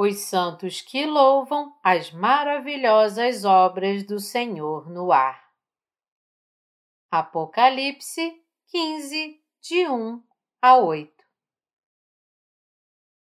[0.00, 5.50] os santos que louvam as maravilhosas obras do Senhor no ar.
[7.10, 10.22] Apocalipse 15, de 1
[10.62, 11.12] a 8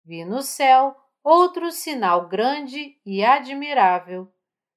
[0.06, 4.32] Vi no céu outro sinal grande e admirável: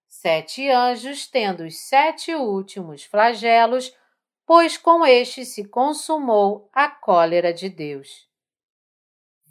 [0.10, 3.96] sete anjos tendo os sete últimos flagelos,
[4.46, 8.28] pois com este se consumou a cólera de Deus.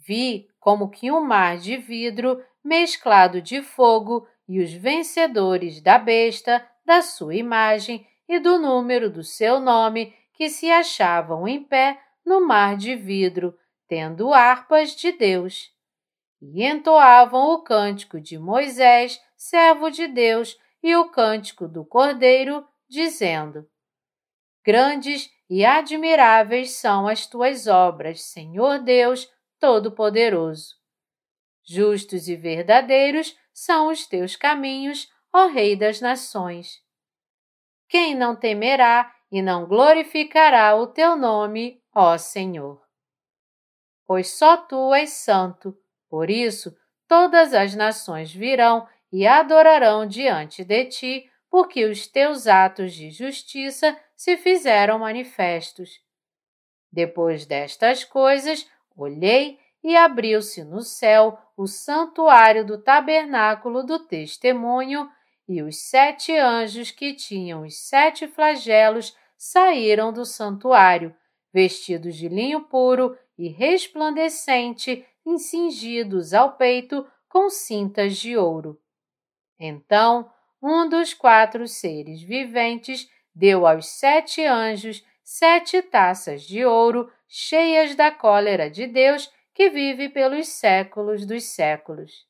[0.07, 6.65] Vi como que um mar de vidro mesclado de fogo e os vencedores da besta,
[6.85, 12.39] da sua imagem e do número do seu nome, que se achavam em pé no
[12.39, 13.53] mar de vidro,
[13.85, 15.73] tendo harpas de Deus.
[16.41, 23.67] E entoavam o cântico de Moisés, servo de Deus, e o cântico do Cordeiro, dizendo:
[24.65, 30.75] Grandes e admiráveis são as tuas obras, Senhor Deus, Todo-Poderoso.
[31.63, 36.81] Justos e verdadeiros são os teus caminhos, ó Rei das Nações.
[37.89, 42.81] Quem não temerá e não glorificará o teu nome, ó Senhor?
[44.05, 45.77] Pois só tu és santo,
[46.09, 46.75] por isso
[47.07, 53.97] todas as nações virão e adorarão diante de ti, porque os teus atos de justiça
[54.15, 56.01] se fizeram manifestos.
[56.91, 65.09] Depois destas coisas, Olhei e abriu-se no céu o santuário do tabernáculo do testemunho,
[65.47, 71.15] e os sete anjos que tinham os sete flagelos saíram do santuário,
[71.53, 75.05] vestidos de linho puro e resplandecente,
[75.37, 78.79] cingidos ao peito com cintas de ouro.
[79.59, 80.29] Então,
[80.61, 88.09] um dos quatro seres viventes deu aos sete anjos sete taças de ouro cheias da
[88.09, 92.25] cólera de Deus que vive pelos séculos dos séculos.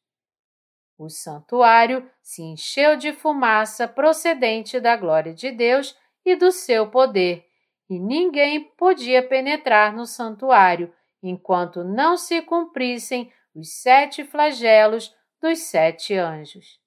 [0.98, 7.48] O santuário se encheu de fumaça procedente da glória de Deus e do seu poder,
[7.88, 10.92] e ninguém podia penetrar no santuário
[11.22, 16.82] enquanto não se cumprissem os sete flagelos dos sete anjos.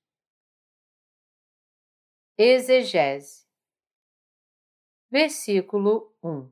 [2.37, 3.49] Exegese
[5.11, 6.49] Versículo 1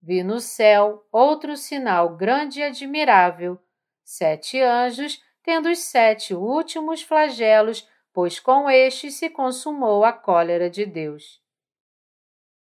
[0.00, 3.58] Vi no céu outro sinal grande e admirável:
[4.02, 10.86] sete anjos, tendo os sete últimos flagelos, pois com este se consumou a cólera de
[10.86, 11.42] Deus.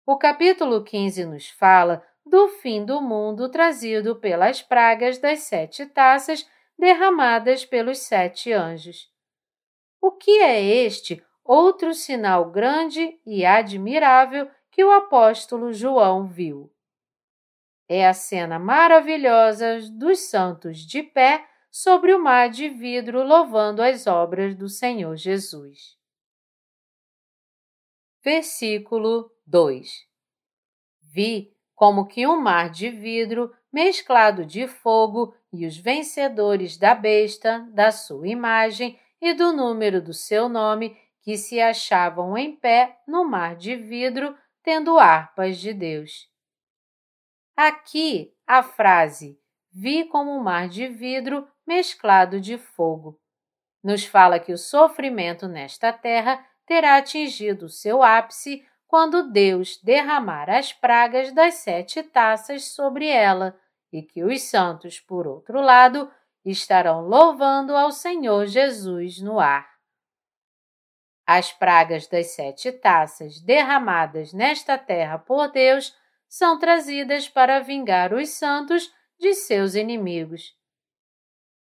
[0.08, 6.50] O capítulo 15 nos fala do fim do mundo trazido pelas pragas das sete taças
[6.80, 9.08] derramadas pelos sete anjos.
[10.02, 16.74] O que é este outro sinal grande e admirável que o apóstolo João viu?
[17.88, 24.08] É a cena maravilhosa dos santos de pé sobre o mar de vidro louvando as
[24.08, 25.96] obras do Senhor Jesus.
[28.24, 30.08] Versículo 2
[31.02, 37.60] Vi como que um mar de vidro mesclado de fogo e os vencedores da besta,
[37.72, 43.24] da sua imagem e do número do seu nome, que se achavam em pé no
[43.24, 46.30] mar de vidro, tendo harpas de Deus.
[47.56, 49.38] Aqui a frase
[49.72, 53.20] vi como um mar de vidro mesclado de fogo.
[53.84, 60.72] Nos fala que o sofrimento nesta terra terá atingido seu ápice quando Deus derramar as
[60.72, 63.60] pragas das sete taças sobre ela
[63.92, 66.10] e que os santos, por outro lado,
[66.46, 69.73] estarão louvando ao Senhor Jesus no ar.
[71.26, 75.96] As pragas das sete taças derramadas nesta terra por Deus
[76.28, 80.54] são trazidas para vingar os santos de seus inimigos.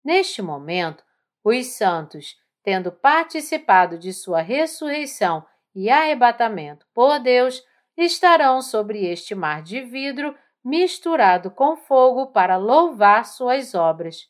[0.05, 1.03] Neste momento,
[1.43, 5.45] os santos, tendo participado de sua ressurreição
[5.75, 7.65] e arrebatamento por Deus,
[7.97, 14.29] estarão sobre este mar de vidro misturado com fogo para louvar suas obras.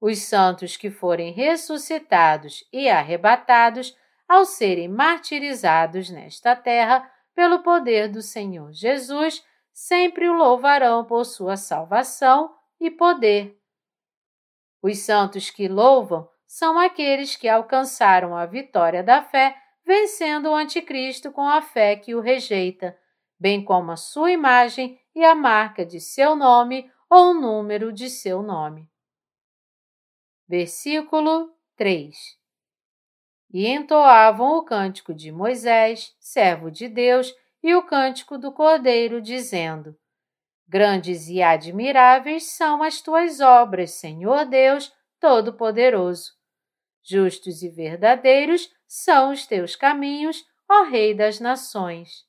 [0.00, 3.96] Os santos que forem ressuscitados e arrebatados,
[4.30, 11.56] ao serem martirizados nesta terra, pelo poder do Senhor Jesus, sempre o louvarão por sua
[11.56, 13.60] salvação e poder.
[14.80, 21.32] Os santos que louvam são aqueles que alcançaram a vitória da fé, vencendo o Anticristo
[21.32, 22.96] com a fé que o rejeita,
[23.36, 28.08] bem como a sua imagem e a marca de seu nome ou o número de
[28.08, 28.88] seu nome.
[30.46, 32.39] Versículo 3
[33.52, 39.96] e entoavam o cântico de Moisés, servo de Deus, e o cântico do Cordeiro, dizendo:
[40.68, 46.32] Grandes e admiráveis são as tuas obras, Senhor Deus Todo-Poderoso.
[47.02, 52.24] Justos e verdadeiros são os teus caminhos, ó Rei das Nações.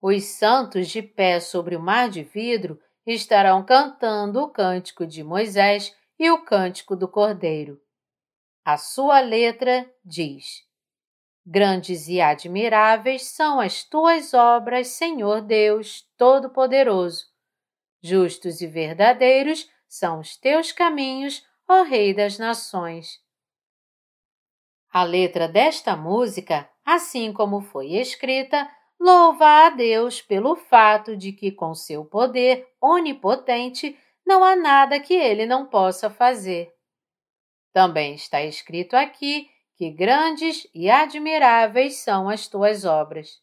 [0.00, 5.96] Os santos de pé sobre o mar de vidro estarão cantando o cântico de Moisés
[6.18, 7.81] e o cântico do Cordeiro.
[8.64, 10.62] A sua letra diz:
[11.44, 17.26] Grandes e admiráveis são as tuas obras, Senhor Deus Todo-Poderoso.
[18.00, 23.20] Justos e verdadeiros são os teus caminhos, ó Rei das Nações.
[24.92, 28.70] A letra desta música, assim como foi escrita,
[29.00, 35.14] louva a Deus pelo fato de que, com seu poder onipotente, não há nada que
[35.14, 36.71] ele não possa fazer.
[37.72, 43.40] Também está escrito aqui que grandes e admiráveis são as tuas obras.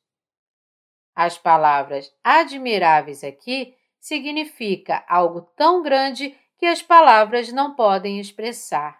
[1.16, 9.00] As palavras admiráveis aqui significa algo tão grande que as palavras não podem expressar.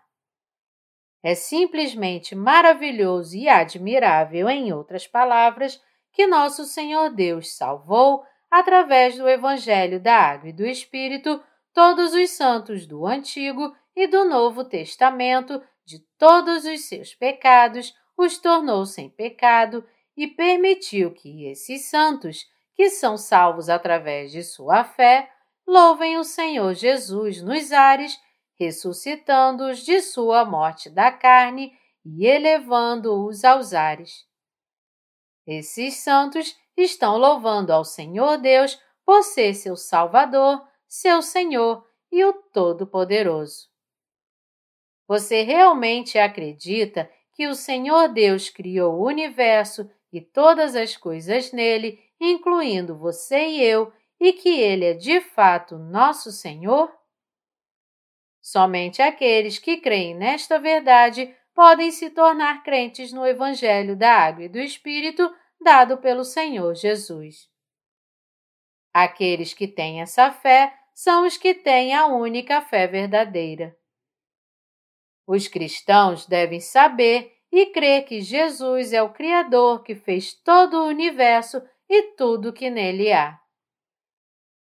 [1.22, 9.28] É simplesmente maravilhoso e admirável, em outras palavras, que nosso Senhor Deus salvou, através do
[9.28, 11.42] Evangelho da Água e do Espírito,
[11.74, 18.38] todos os santos do Antigo e do Novo Testamento de todos os seus pecados, os
[18.38, 19.84] tornou sem pecado
[20.16, 22.46] e permitiu que esses santos,
[22.76, 25.32] que são salvos através de sua fé,
[25.66, 28.20] louvem o Senhor Jesus nos ares,
[28.60, 31.72] ressuscitando-os de sua morte da carne
[32.06, 34.28] e elevando-os aos ares.
[35.48, 42.34] Esses santos estão louvando ao Senhor Deus por ser seu Salvador, seu Senhor e o
[42.34, 43.69] Todo-Poderoso.
[45.10, 52.00] Você realmente acredita que o Senhor Deus criou o universo e todas as coisas nele,
[52.22, 56.96] incluindo você e eu, e que ele é de fato nosso Senhor?
[58.40, 64.50] Somente aqueles que creem nesta verdade podem se tornar crentes no Evangelho da Água e
[64.50, 65.28] do Espírito
[65.60, 67.50] dado pelo Senhor Jesus.
[68.94, 73.76] Aqueles que têm essa fé são os que têm a única fé verdadeira.
[75.32, 80.88] Os cristãos devem saber e crer que Jesus é o Criador que fez todo o
[80.88, 83.40] universo e tudo que nele há.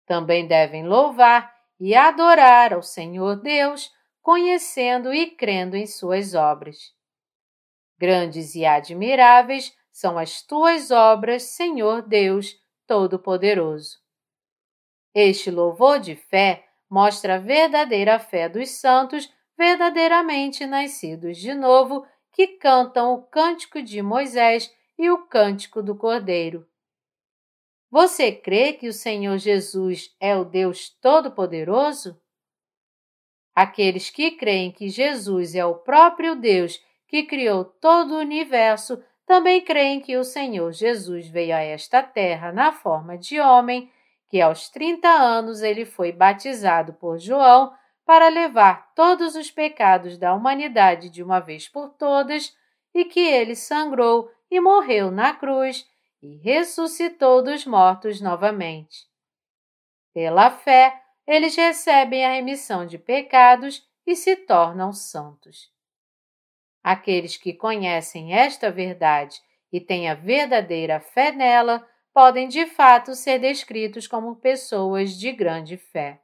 [0.04, 3.90] Também devem louvar e adorar ao Senhor Deus,
[4.20, 6.76] conhecendo e crendo em suas obras.
[7.98, 12.54] Grandes e admiráveis são as tuas obras, Senhor Deus
[12.86, 13.96] Todo-Poderoso.
[15.14, 19.26] Este louvor de fé mostra a verdadeira fé dos santos
[19.60, 26.66] verdadeiramente nascidos de novo, que cantam o cântico de Moisés e o cântico do Cordeiro.
[27.90, 32.18] Você crê que o Senhor Jesus é o Deus Todo-Poderoso?
[33.54, 39.60] Aqueles que creem que Jesus é o próprio Deus que criou todo o universo também
[39.60, 43.92] creem que o Senhor Jesus veio a esta terra na forma de homem,
[44.30, 47.78] que aos 30 anos ele foi batizado por João
[48.10, 52.52] para levar todos os pecados da humanidade de uma vez por todas
[52.92, 55.88] e que ele sangrou e morreu na cruz
[56.20, 59.06] e ressuscitou dos mortos novamente.
[60.12, 65.72] Pela fé, eles recebem a remissão de pecados e se tornam santos.
[66.82, 69.40] Aqueles que conhecem esta verdade
[69.72, 75.76] e têm a verdadeira fé nela podem de fato ser descritos como pessoas de grande
[75.76, 76.20] fé.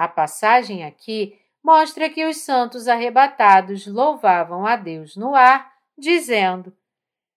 [0.00, 6.74] A passagem aqui mostra que os santos arrebatados louvavam a Deus no ar, dizendo: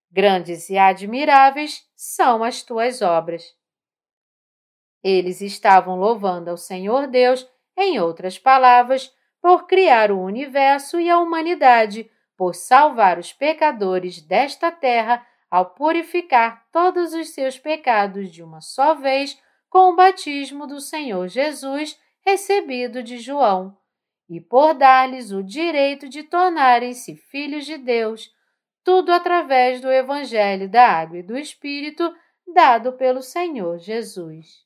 [0.09, 3.43] Grandes e admiráveis são as tuas obras.
[5.03, 11.19] Eles estavam louvando ao Senhor Deus, em outras palavras, por criar o universo e a
[11.19, 18.61] humanidade, por salvar os pecadores desta terra ao purificar todos os seus pecados de uma
[18.61, 19.37] só vez
[19.69, 23.77] com o batismo do Senhor Jesus recebido de João,
[24.29, 28.33] e por dar-lhes o direito de tornarem-se filhos de Deus,
[28.83, 32.13] tudo através do Evangelho da Água e do Espírito
[32.47, 34.65] dado pelo Senhor Jesus.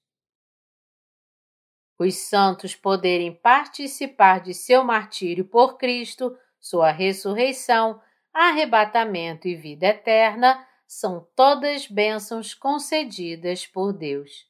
[1.99, 7.99] Os santos poderem participar de seu martírio por Cristo, sua ressurreição,
[8.31, 14.47] arrebatamento e vida eterna são todas bênçãos concedidas por Deus.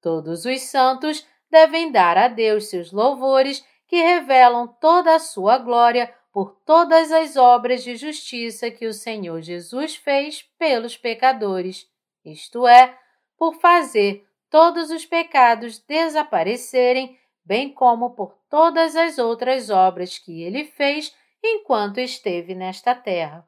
[0.00, 6.12] Todos os santos devem dar a Deus seus louvores que revelam toda a sua glória
[6.32, 11.86] por todas as obras de justiça que o Senhor Jesus fez pelos pecadores,
[12.24, 12.98] isto é,
[13.36, 20.64] por fazer todos os pecados desaparecerem bem como por todas as outras obras que ele
[20.64, 23.46] fez enquanto esteve nesta terra.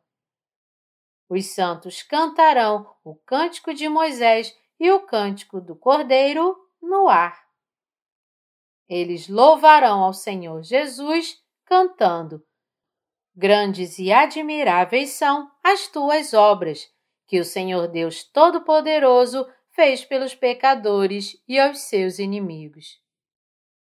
[1.26, 7.43] Os santos cantarão o cântico de Moisés e o cântico do Cordeiro no ar.
[8.88, 12.45] Eles louvarão ao Senhor Jesus cantando:
[13.35, 16.88] Grandes e admiráveis são as tuas obras,
[17.26, 23.00] que o Senhor Deus Todo-Poderoso fez pelos pecadores e aos seus inimigos.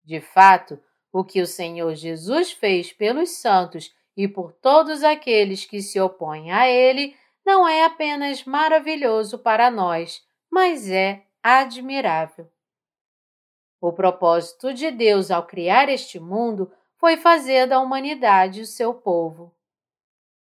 [0.04, 0.80] De fato,
[1.12, 6.52] o que o Senhor Jesus fez pelos santos e por todos aqueles que se opõem
[6.52, 7.16] a Ele
[7.46, 12.50] não é apenas maravilhoso para nós, mas é admirável.
[13.88, 19.54] O propósito de Deus ao criar este mundo foi fazer da humanidade o seu povo.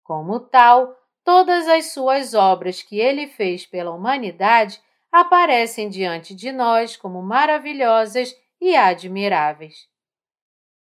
[0.04, 4.80] Como tal, todas as suas obras que ele fez pela humanidade
[5.12, 9.90] aparecem diante de nós como maravilhosas e admiráveis.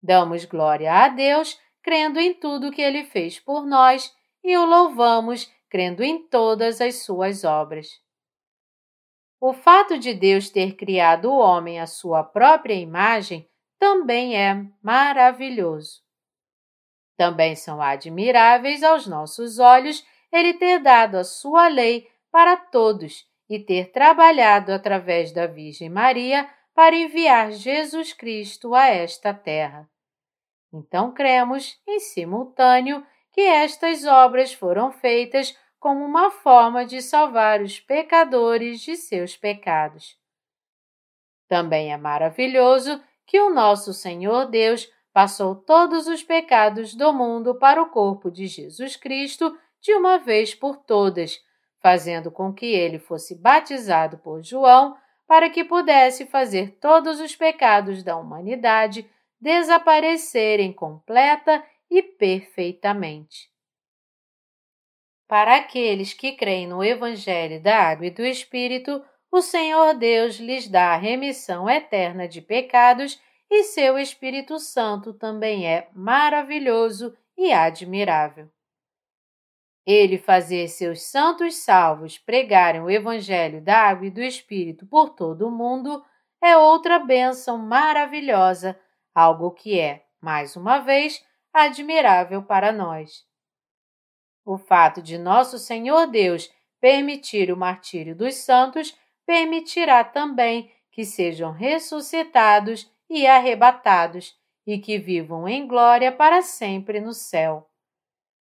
[0.02, 4.12] Damos glória a Deus, crendo em tudo que ele fez por nós,
[4.44, 8.02] e o louvamos, crendo em todas as suas obras.
[9.46, 13.46] O fato de Deus ter criado o homem à sua própria imagem
[13.78, 16.02] também é maravilhoso.
[17.18, 23.60] Também são admiráveis aos nossos olhos ele ter dado a sua lei para todos e
[23.60, 29.90] ter trabalhado através da Virgem Maria para enviar Jesus Cristo a esta terra.
[30.72, 35.54] Então cremos, em simultâneo, que estas obras foram feitas
[35.84, 40.18] como uma forma de salvar os pecadores de seus pecados.
[41.46, 47.82] Também é maravilhoso que o nosso Senhor Deus passou todos os pecados do mundo para
[47.82, 51.44] o corpo de Jesus Cristo de uma vez por todas,
[51.82, 54.96] fazendo com que ele fosse batizado por João
[55.28, 59.06] para que pudesse fazer todos os pecados da humanidade
[59.38, 61.62] desaparecerem completa
[61.92, 63.53] e perfeitamente.
[65.34, 70.68] Para aqueles que creem no Evangelho da Água e do Espírito, o Senhor Deus lhes
[70.68, 78.48] dá a remissão eterna de pecados e seu Espírito Santo também é maravilhoso e admirável.
[79.88, 85.48] Ele fazer seus santos salvos pregarem o Evangelho da Água e do Espírito por todo
[85.48, 86.06] o mundo
[86.44, 88.80] é outra bênção maravilhosa
[89.16, 93.33] algo que é, mais uma vez, admirável para nós.
[94.46, 101.52] O fato de nosso Senhor Deus permitir o martírio dos santos permitirá também que sejam
[101.52, 107.70] ressuscitados e arrebatados e que vivam em glória para sempre no céu.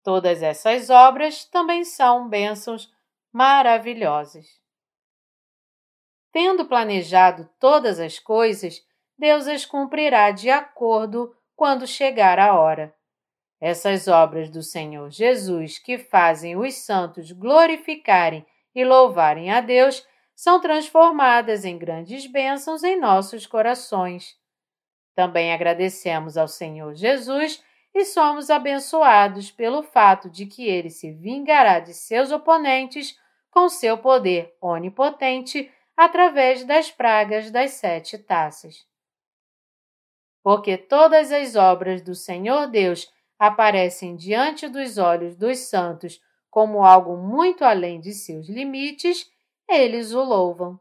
[0.03, 2.91] Todas essas obras também são bênçãos
[3.31, 4.47] maravilhosas.
[6.31, 8.83] Tendo planejado todas as coisas,
[9.17, 12.95] Deus as cumprirá de acordo quando chegar a hora.
[13.61, 20.59] Essas obras do Senhor Jesus que fazem os santos glorificarem e louvarem a Deus são
[20.59, 24.35] transformadas em grandes bênçãos em nossos corações.
[25.13, 27.63] Também agradecemos ao Senhor Jesus
[27.93, 33.15] e somos abençoados pelo fato de que ele se vingará de seus oponentes
[33.51, 38.89] com seu poder onipotente através das pragas das sete taças
[40.43, 43.11] porque todas as obras do Senhor Deus
[43.41, 49.27] aparecem diante dos olhos dos santos como algo muito além de seus limites,
[49.67, 50.79] eles o louvam.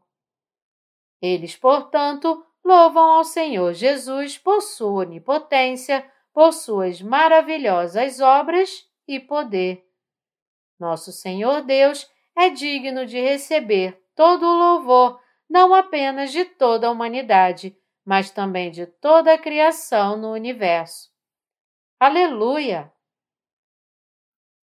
[1.19, 9.83] Eles, portanto, louvam ao Senhor Jesus por sua onipotência, por suas maravilhosas obras e poder.
[10.79, 16.91] Nosso Senhor Deus é digno de receber todo o louvor, não apenas de toda a
[16.91, 17.75] humanidade,
[18.05, 21.10] mas também de toda a criação no universo.
[22.01, 22.91] Aleluia!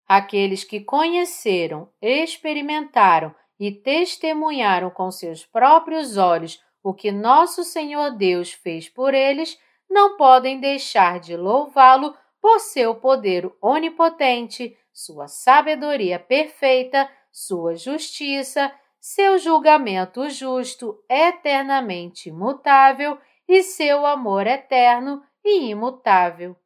[0.05, 8.51] Aqueles que conheceram, experimentaram e testemunharam com seus próprios olhos o que nosso Senhor Deus
[8.51, 9.57] fez por eles,
[9.89, 19.39] não podem deixar de louvá-lo por seu poder onipotente, sua sabedoria perfeita, sua justiça, seu
[19.39, 26.57] julgamento justo, eternamente imutável e seu amor eterno e imutável.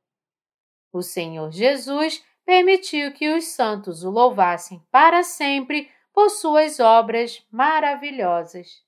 [0.95, 8.81] O Senhor Jesus permitiu que os santos o louvassem para sempre por suas obras maravilhosas.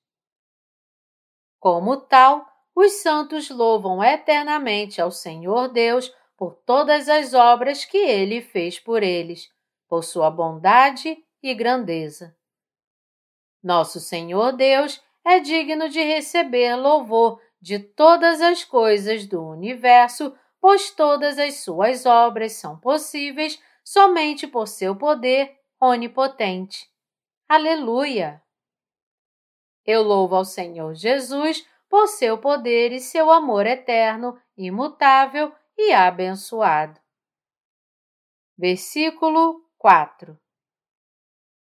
[1.59, 8.39] Como tal, os santos louvam eternamente ao Senhor Deus por todas as obras que ele
[8.39, 9.53] fez por eles,
[9.85, 12.33] por sua bondade e grandeza.
[13.61, 20.33] Nosso Senhor Deus é digno de receber louvor de todas as coisas do universo,
[20.67, 26.91] pois todas as suas obras são possíveis somente por seu poder onipotente.
[27.47, 28.43] Aleluia!
[29.85, 36.99] Eu louvo ao Senhor Jesus por seu poder e seu amor eterno, imutável e abençoado.
[38.57, 40.37] Versículo 4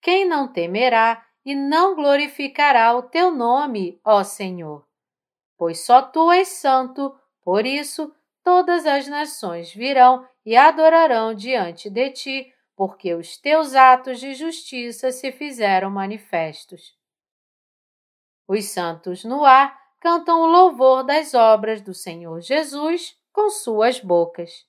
[0.01, 4.85] Quem não temerá e não glorificará o teu nome, ó Senhor?
[5.55, 8.13] Pois só tu és santo, por isso
[8.47, 15.11] todas as nações virão e adorarão diante de ti, porque os teus atos de justiça
[15.11, 16.97] se fizeram manifestos.
[18.47, 24.65] Os santos no ar cantam o louvor das obras do Senhor Jesus com suas bocas.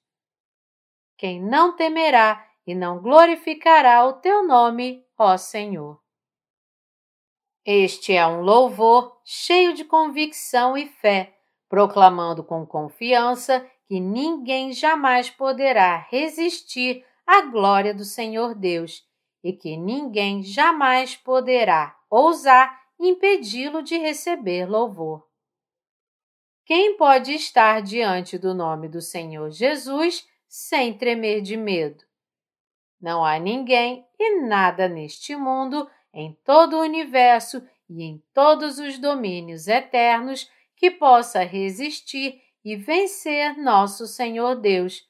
[1.16, 6.02] Quem não temerá e não glorificará o teu nome, ó Senhor.
[7.64, 11.37] Este é um louvor cheio de convicção e fé,
[11.68, 19.06] proclamando com confiança que ninguém jamais poderá resistir à glória do Senhor Deus
[19.42, 25.26] e que ninguém jamais poderá ousar impedi-lo de receber louvor.
[26.64, 32.04] Quem pode estar diante do nome do Senhor Jesus sem tremer de medo?
[33.00, 38.98] Não há ninguém e nada neste mundo, em todo o universo e em todos os
[38.98, 45.06] domínios eternos que possa resistir e vencer nosso Senhor Deus,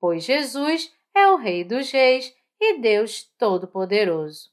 [0.00, 4.50] pois Jesus é o Rei dos Reis e Deus Todo-Poderoso.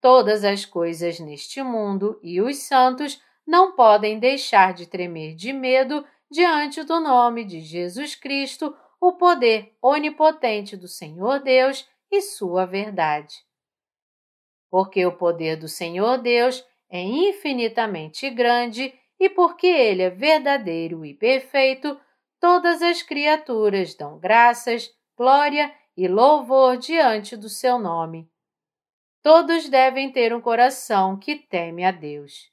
[0.00, 6.06] Todas as coisas neste mundo e os santos não podem deixar de tremer de medo
[6.30, 13.34] diante do nome de Jesus Cristo, o poder onipotente do Senhor Deus e sua verdade.
[14.70, 21.14] Porque o poder do Senhor Deus é infinitamente grande e porque ele é verdadeiro e
[21.14, 21.98] perfeito,
[22.40, 28.30] todas as criaturas dão graças, glória e louvor diante do seu nome
[29.22, 32.50] Todos devem ter um coração que teme a Deus.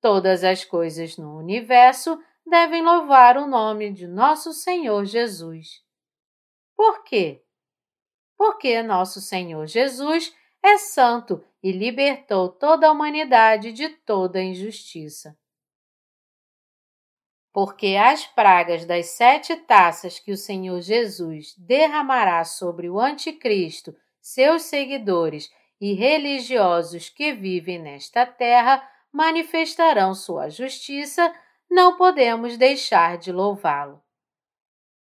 [0.00, 5.84] Todas as coisas no universo devem louvar o nome de nosso Senhor Jesus.
[6.76, 7.44] Por quê?
[8.36, 15.36] Porque nosso Senhor Jesus é santo e libertou toda a humanidade de toda injustiça.
[17.52, 24.62] Porque as pragas das sete taças que o Senhor Jesus derramará sobre o Anticristo, seus
[24.62, 31.34] seguidores e religiosos que vivem nesta terra manifestarão sua justiça,
[31.70, 34.02] não podemos deixar de louvá-lo.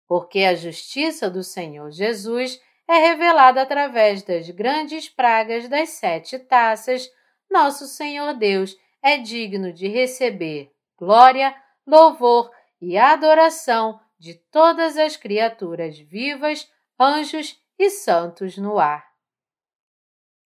[0.07, 7.09] Porque a justiça do Senhor Jesus é revelada através das grandes pragas das sete taças,
[7.49, 15.97] nosso Senhor Deus é digno de receber glória, louvor e adoração de todas as criaturas
[15.99, 16.69] vivas,
[16.99, 19.05] anjos e santos no ar.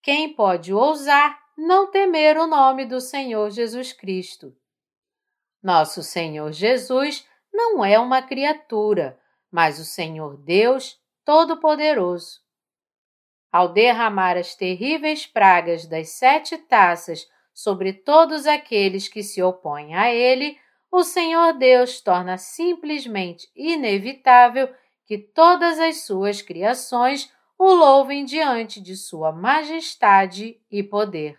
[0.02, 4.56] Quem pode ousar não temer o nome do Senhor Jesus Cristo?
[5.62, 12.40] Nosso Senhor Jesus não é uma criatura, mas o Senhor Deus Todo-Poderoso.
[13.52, 20.12] Ao derramar as terríveis pragas das sete taças sobre todos aqueles que se opõem a
[20.12, 20.58] Ele,
[20.90, 24.68] o Senhor Deus torna simplesmente inevitável
[25.06, 31.38] que todas as suas criações o louvem diante de Sua majestade e poder.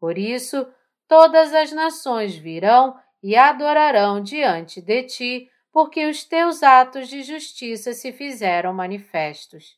[0.00, 0.66] Por isso,
[1.06, 7.92] todas as nações virão e adorarão diante de ti, porque os teus atos de justiça
[7.92, 9.76] se fizeram manifestos.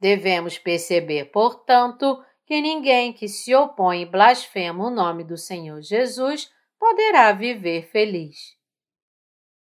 [0.00, 6.50] Devemos perceber, portanto, que ninguém que se opõe e blasfema o nome do Senhor Jesus
[6.80, 8.56] poderá viver feliz.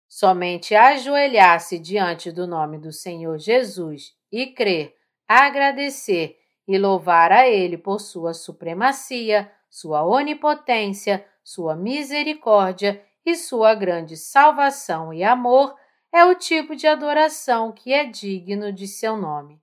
[0.09, 4.95] Somente ajoelhar-se diante do nome do Senhor Jesus e crer,
[5.27, 6.39] agradecer
[6.69, 15.13] e louvar a Ele por sua supremacia, sua onipotência, sua misericórdia e sua grande salvação
[15.13, 15.77] e amor
[16.11, 19.61] é o tipo de adoração que é digno de seu nome.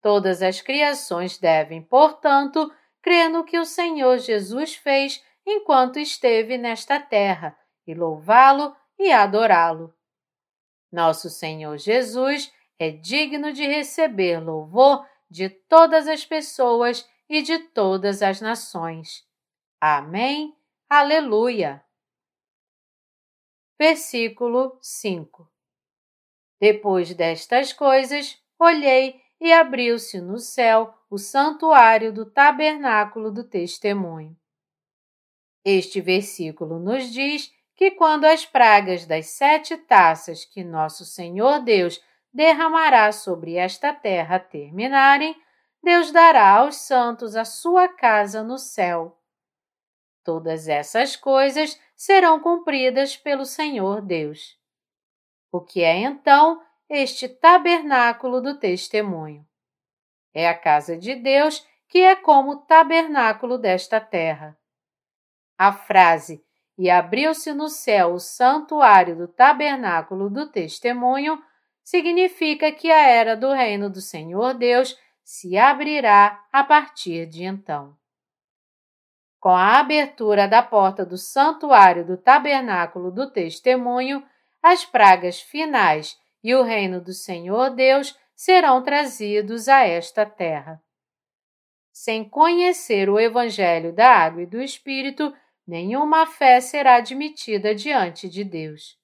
[0.00, 6.98] Todas as criações devem, portanto, crer no que o Senhor Jesus fez enquanto esteve nesta
[6.98, 9.94] terra e louvá-lo e adorá-lo.
[10.90, 18.22] Nosso Senhor Jesus é digno de receber louvor de todas as pessoas e de todas
[18.22, 19.22] as nações.
[19.78, 20.56] Amém.
[20.88, 21.82] Aleluia.
[23.84, 25.50] Versículo 5
[26.60, 34.36] Depois destas coisas, olhei e abriu-se no céu o santuário do tabernáculo do testemunho.
[35.64, 42.00] Este versículo nos diz que quando as pragas das sete taças que nosso Senhor Deus
[42.32, 45.34] derramará sobre esta terra terminarem,
[45.82, 49.20] Deus dará aos santos a sua casa no céu.
[50.24, 54.56] Todas essas coisas serão cumpridas pelo Senhor Deus.
[55.50, 59.46] O que é então este tabernáculo do testemunho?
[60.34, 64.56] É a casa de Deus que é como o tabernáculo desta terra.
[65.58, 66.42] A frase
[66.78, 71.38] e abriu-se no céu o santuário do tabernáculo do testemunho
[71.84, 77.96] significa que a era do reino do Senhor Deus se abrirá a partir de então.
[79.42, 84.22] Com a abertura da porta do santuário do tabernáculo do testemunho,
[84.62, 90.80] as pragas finais e o reino do Senhor Deus serão trazidos a esta terra.
[91.92, 95.34] Sem conhecer o Evangelho da Água e do Espírito,
[95.66, 98.96] nenhuma fé será admitida diante de Deus.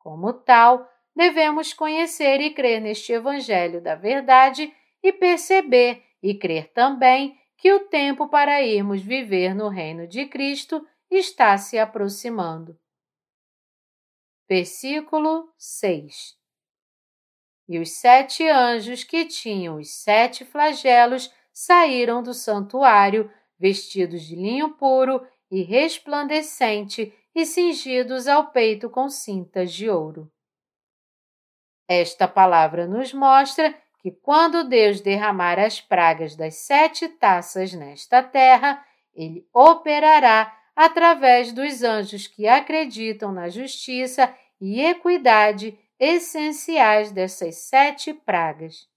[0.00, 7.39] Como tal, devemos conhecer e crer neste Evangelho da verdade e perceber e crer também
[7.60, 12.74] que o tempo para irmos viver no reino de Cristo está se aproximando.
[14.48, 16.38] Versículo 6
[17.68, 24.74] E os sete anjos que tinham os sete flagelos saíram do santuário, vestidos de linho
[24.76, 25.20] puro
[25.50, 30.32] e resplandecente e cingidos ao peito com cintas de ouro.
[31.86, 38.84] Esta palavra nos mostra que quando Deus derramar as pragas das sete taças nesta terra,
[39.14, 48.88] ele operará através dos anjos que acreditam na justiça e equidade essenciais dessas sete pragas.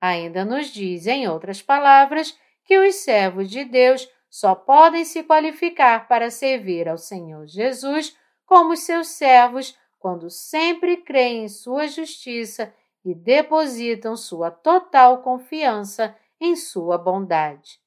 [0.00, 6.06] Ainda nos diz, em outras palavras, que os servos de Deus só podem se qualificar
[6.06, 12.72] para servir ao Senhor Jesus como seus servos quando sempre creem em sua justiça
[13.06, 17.80] e depositam sua total confiança em sua bondade.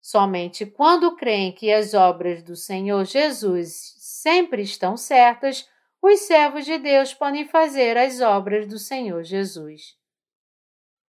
[0.00, 5.68] Somente quando creem que as obras do Senhor Jesus sempre estão certas,
[6.00, 9.98] os servos de Deus podem fazer as obras do Senhor Jesus.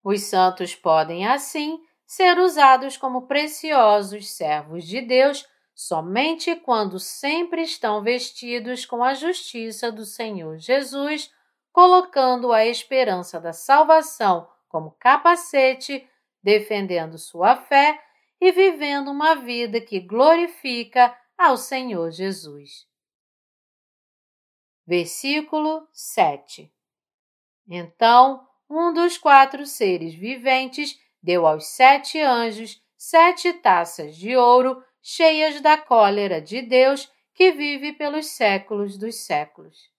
[0.03, 8.01] Os santos podem, assim, ser usados como preciosos servos de Deus somente quando sempre estão
[8.01, 11.29] vestidos com a justiça do Senhor Jesus
[11.75, 16.09] colocando a esperança da salvação como capacete,
[16.41, 18.01] defendendo sua fé
[18.39, 22.88] e vivendo uma vida que glorifica ao Senhor Jesus.
[24.88, 26.71] Versículo 7
[27.67, 35.59] Então um dos quatro seres viventes deu aos sete anjos sete taças de ouro cheias
[35.59, 39.93] da cólera de Deus que vive pelos séculos dos séculos.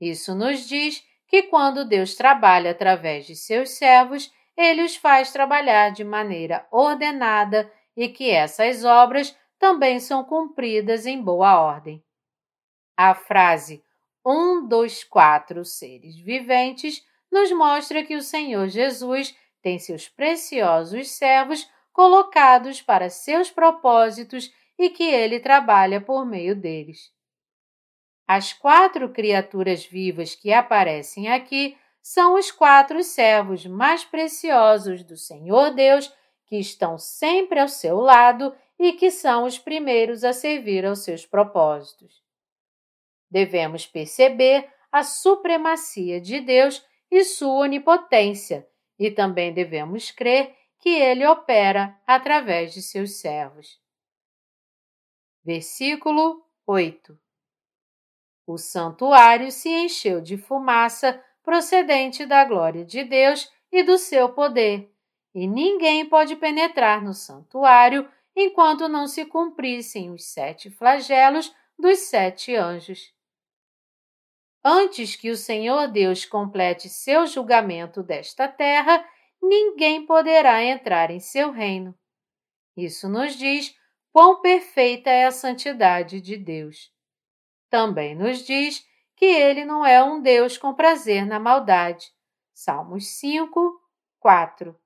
[0.00, 5.90] Isso nos diz que quando Deus trabalha através de seus servos, ele os faz trabalhar
[5.90, 12.02] de maneira ordenada e que essas obras também são cumpridas em boa ordem.
[12.96, 13.82] A frase
[14.24, 21.70] um dos quatro seres viventes nos mostra que o Senhor Jesus tem seus preciosos servos
[21.92, 27.12] colocados para seus propósitos e que ele trabalha por meio deles.
[28.26, 35.70] As quatro criaturas vivas que aparecem aqui são os quatro servos mais preciosos do Senhor
[35.70, 36.12] Deus
[36.46, 41.24] que estão sempre ao seu lado e que são os primeiros a servir aos seus
[41.24, 42.22] propósitos.
[43.30, 51.26] Devemos perceber a supremacia de Deus e sua onipotência, e também devemos crer que ele
[51.26, 53.80] opera através de seus servos.
[55.44, 57.25] Versículo 8
[58.46, 64.90] o santuário se encheu de fumaça procedente da glória de Deus e do seu poder,
[65.34, 72.54] e ninguém pode penetrar no santuário enquanto não se cumprissem os sete flagelos dos sete
[72.54, 73.12] anjos.
[74.64, 79.04] Antes que o Senhor Deus complete seu julgamento desta terra,
[79.42, 81.94] ninguém poderá entrar em seu reino.
[82.76, 83.76] Isso nos diz
[84.12, 86.95] quão perfeita é a santidade de Deus
[87.70, 92.10] também nos diz que ele não é um Deus com prazer na maldade.
[92.52, 93.80] Salmos 5,
[94.20, 94.78] 4.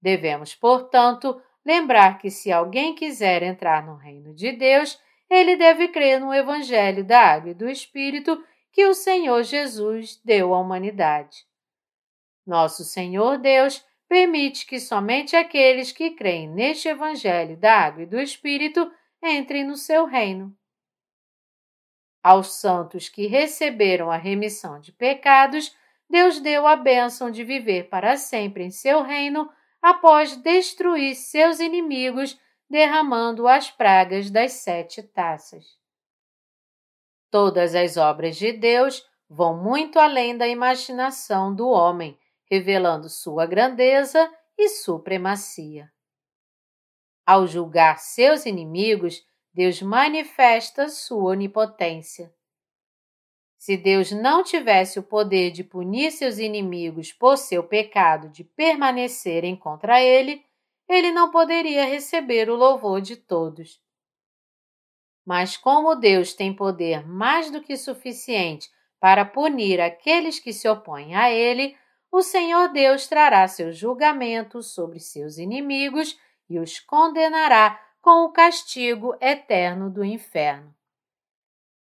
[0.00, 6.20] Devemos, portanto, lembrar que se alguém quiser entrar no reino de Deus, ele deve crer
[6.20, 11.44] no Evangelho da Água e do Espírito que o Senhor Jesus deu à humanidade.
[12.46, 18.18] Nosso Senhor Deus permite que somente aqueles que creem neste Evangelho da Água e do
[18.18, 18.90] Espírito
[19.22, 20.56] entrem no seu reino.
[22.22, 25.74] Aos santos que receberam a remissão de pecados,
[26.08, 32.38] Deus deu a bênção de viver para sempre em seu reino após destruir seus inimigos,
[32.68, 35.78] derramando as pragas das sete taças.
[37.30, 42.18] Todas as obras de Deus vão muito além da imaginação do homem
[42.50, 45.90] revelando sua grandeza e supremacia.
[47.24, 52.32] Ao julgar seus inimigos, Deus manifesta sua onipotência.
[53.58, 59.56] Se Deus não tivesse o poder de punir seus inimigos por seu pecado de permanecerem
[59.56, 60.44] contra ele,
[60.88, 63.82] ele não poderia receber o louvor de todos.
[65.26, 71.14] Mas como Deus tem poder mais do que suficiente para punir aqueles que se opõem
[71.14, 71.76] a ele,
[72.10, 79.16] o Senhor Deus trará seu julgamento sobre seus inimigos e os condenará com o castigo
[79.20, 80.74] eterno do inferno.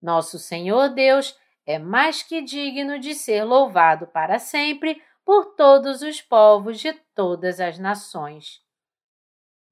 [0.01, 6.23] Nosso Senhor Deus é mais que digno de ser louvado para sempre por todos os
[6.23, 8.63] povos de todas as nações.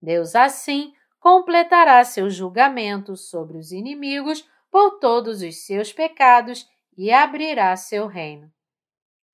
[0.03, 7.75] Deus assim completará seu julgamento sobre os inimigos por todos os seus pecados e abrirá
[7.77, 8.53] seu reino.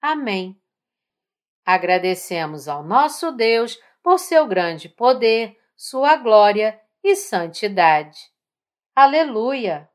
[0.00, 0.60] Amém.
[1.64, 8.18] Agradecemos ao nosso Deus por seu grande poder, sua glória e santidade.
[8.96, 9.91] Aleluia!